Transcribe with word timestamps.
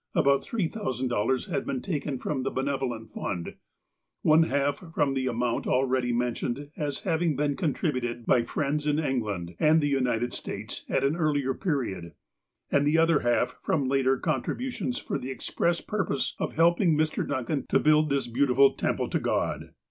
About 0.15 0.41
$3, 0.43 1.37
000 1.45 1.53
had 1.53 1.63
been 1.63 1.79
taken 1.79 2.17
from 2.17 2.41
the 2.41 2.49
Benevolent 2.49 3.11
Fund, 3.13 3.53
one 4.23 4.41
half 4.41 4.79
from 4.95 5.13
the 5.13 5.27
amount 5.27 5.67
already 5.67 6.11
mentioned 6.11 6.71
as 6.75 7.01
having 7.01 7.35
been 7.35 7.55
contributed 7.55 8.25
by 8.25 8.41
friends 8.41 8.87
in 8.87 8.97
England 8.97 9.53
and 9.59 9.79
the 9.79 9.85
United 9.87 10.33
States 10.33 10.85
at 10.89 11.03
an 11.03 11.15
earlier 11.15 11.53
period, 11.53 12.13
and 12.71 12.87
the 12.87 12.97
other 12.97 13.19
half 13.19 13.59
from 13.61 13.85
later 13.87 14.17
contributions 14.17 14.97
for 14.97 15.19
the 15.19 15.29
express 15.29 15.81
purpose 15.81 16.33
of 16.39 16.53
helping 16.53 16.97
Mr. 16.97 17.27
Duncan 17.27 17.67
to 17.69 17.79
build 17.79 18.09
this 18.09 18.25
beautiful 18.25 18.73
temple 18.73 19.07
to 19.07 19.19
God. 19.19 19.75